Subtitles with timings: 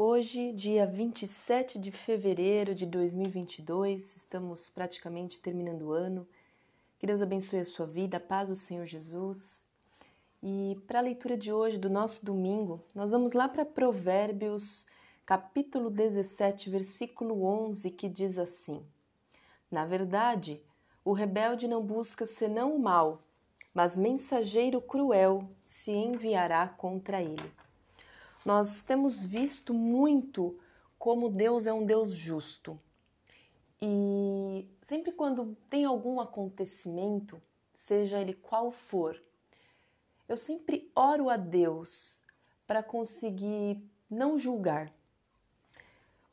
[0.00, 6.24] Hoje, dia 27 de fevereiro de 2022, estamos praticamente terminando o ano.
[7.00, 9.66] Que Deus abençoe a sua vida, paz do Senhor Jesus.
[10.40, 14.86] E para a leitura de hoje, do nosso domingo, nós vamos lá para Provérbios,
[15.26, 18.86] capítulo 17, versículo 11, que diz assim:
[19.68, 20.62] Na verdade,
[21.04, 23.20] o rebelde não busca senão o mal,
[23.74, 27.52] mas mensageiro cruel se enviará contra ele.
[28.48, 30.58] Nós temos visto muito
[30.98, 32.80] como Deus é um Deus justo.
[33.78, 37.42] E sempre quando tem algum acontecimento,
[37.74, 39.22] seja ele qual for,
[40.26, 42.22] eu sempre oro a Deus
[42.66, 44.90] para conseguir não julgar.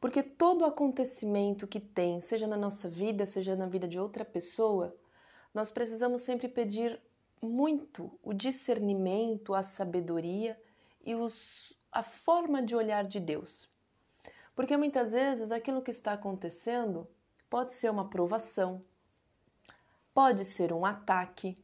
[0.00, 4.94] Porque todo acontecimento que tem, seja na nossa vida, seja na vida de outra pessoa,
[5.52, 6.96] nós precisamos sempre pedir
[7.42, 10.56] muito o discernimento, a sabedoria
[11.04, 13.70] e os, a forma de olhar de Deus.
[14.56, 17.08] Porque muitas vezes aquilo que está acontecendo
[17.48, 18.84] pode ser uma provação,
[20.12, 21.56] pode ser um ataque,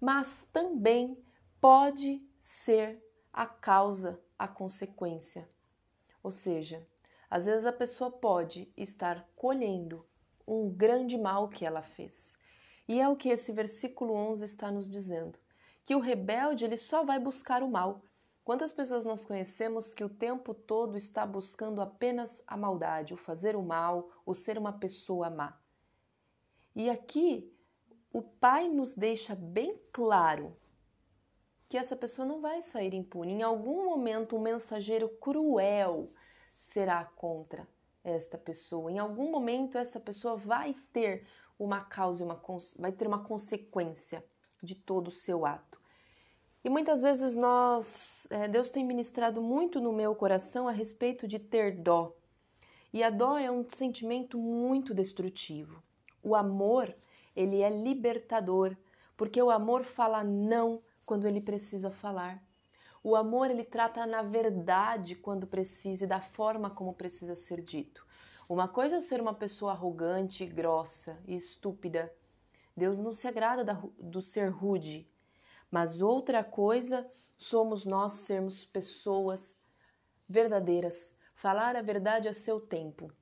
[0.00, 1.18] mas também
[1.60, 5.48] pode ser a causa, a consequência.
[6.22, 6.86] Ou seja,
[7.28, 10.06] às vezes a pessoa pode estar colhendo
[10.46, 12.38] um grande mal que ela fez.
[12.86, 15.36] E é o que esse versículo 11 está nos dizendo,
[15.84, 18.02] que o rebelde ele só vai buscar o mal,
[18.48, 23.54] Quantas pessoas nós conhecemos que o tempo todo está buscando apenas a maldade, o fazer
[23.54, 25.60] o mal, o ser uma pessoa má?
[26.74, 27.54] E aqui
[28.10, 30.56] o Pai nos deixa bem claro
[31.68, 33.34] que essa pessoa não vai sair impune.
[33.34, 36.10] Em algum momento, um mensageiro cruel
[36.58, 37.68] será contra
[38.02, 38.90] esta pessoa.
[38.90, 41.26] Em algum momento, essa pessoa vai ter
[41.58, 42.40] uma causa, uma,
[42.78, 44.24] vai ter uma consequência
[44.62, 45.77] de todo o seu ato.
[46.64, 51.38] E muitas vezes nós, é, Deus tem ministrado muito no meu coração a respeito de
[51.38, 52.14] ter dó.
[52.92, 55.82] E a dó é um sentimento muito destrutivo.
[56.22, 56.94] O amor,
[57.36, 58.76] ele é libertador,
[59.16, 62.42] porque o amor fala não quando ele precisa falar.
[63.04, 68.04] O amor, ele trata na verdade quando precisa e da forma como precisa ser dito.
[68.48, 72.12] Uma coisa é ser uma pessoa arrogante, grossa e estúpida.
[72.76, 75.08] Deus não se agrada do ser rude,
[75.70, 79.62] mas outra coisa somos nós sermos pessoas
[80.28, 83.12] verdadeiras, falar a verdade a seu tempo.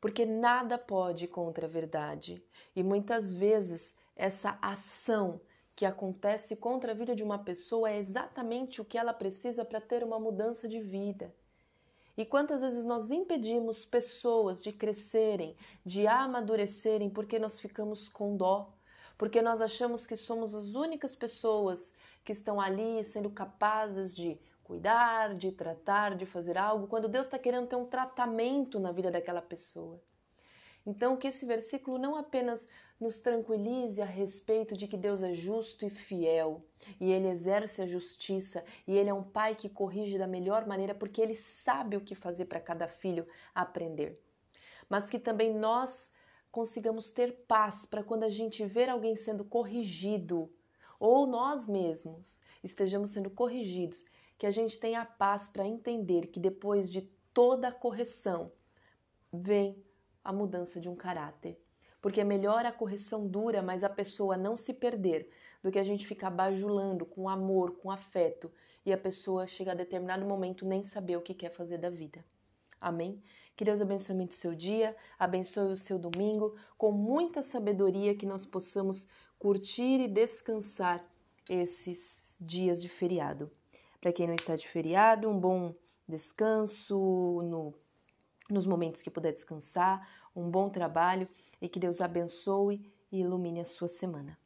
[0.00, 2.42] Porque nada pode contra a verdade.
[2.74, 5.40] E muitas vezes essa ação
[5.74, 9.80] que acontece contra a vida de uma pessoa é exatamente o que ela precisa para
[9.80, 11.34] ter uma mudança de vida.
[12.16, 18.74] E quantas vezes nós impedimos pessoas de crescerem, de amadurecerem, porque nós ficamos com dó,
[19.20, 21.94] porque nós achamos que somos as únicas pessoas
[22.24, 27.38] que estão ali sendo capazes de cuidar, de tratar, de fazer algo, quando Deus está
[27.38, 30.00] querendo ter um tratamento na vida daquela pessoa.
[30.86, 32.66] Então, que esse versículo não apenas
[32.98, 36.64] nos tranquilize a respeito de que Deus é justo e fiel,
[36.98, 40.94] e Ele exerce a justiça, e Ele é um pai que corrige da melhor maneira,
[40.94, 44.18] porque Ele sabe o que fazer para cada filho aprender.
[44.88, 46.10] Mas que também nós
[46.50, 50.50] consigamos ter paz para quando a gente ver alguém sendo corrigido
[50.98, 54.04] ou nós mesmos estejamos sendo corrigidos,
[54.36, 57.02] que a gente tenha paz para entender que depois de
[57.32, 58.52] toda a correção
[59.32, 59.82] vem
[60.22, 61.58] a mudança de um caráter.
[62.02, 65.30] Porque é melhor a correção dura, mas a pessoa não se perder,
[65.62, 68.50] do que a gente ficar bajulando com amor, com afeto,
[68.84, 72.24] e a pessoa chega a determinado momento nem saber o que quer fazer da vida.
[72.80, 73.22] Amém?
[73.56, 78.24] Que Deus abençoe muito o seu dia, abençoe o seu domingo, com muita sabedoria que
[78.24, 79.06] nós possamos
[79.38, 81.04] curtir e descansar
[81.48, 83.50] esses dias de feriado.
[84.00, 85.74] Para quem não está de feriado, um bom
[86.08, 86.96] descanso
[87.42, 87.74] no,
[88.48, 91.28] nos momentos que puder descansar, um bom trabalho
[91.60, 92.80] e que Deus abençoe
[93.12, 94.38] e ilumine a sua semana.